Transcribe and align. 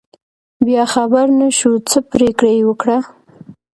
بیا 0.65 0.83
خبر 0.93 1.25
نشو، 1.39 1.71
څه 1.89 1.97
پرېکړه 2.11 2.49
یې 2.57 2.63
وکړه. 2.67 2.97